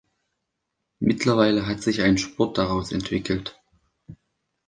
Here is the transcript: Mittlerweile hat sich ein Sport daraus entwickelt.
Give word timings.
Mittlerweile 0.99 1.67
hat 1.67 1.83
sich 1.83 2.01
ein 2.01 2.17
Sport 2.17 2.57
daraus 2.57 2.91
entwickelt. 2.91 3.61